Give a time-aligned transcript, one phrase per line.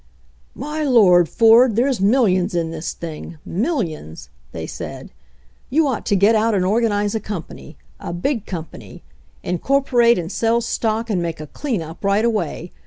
[0.55, 3.37] "My Lord, Ford, there's millions in this thing.
[3.45, 5.11] Millions!" they said.
[5.69, 9.03] "You ought to get out and organize a company— a big company.
[9.45, 12.71] Incor porate and sell stock and make a clean up right away.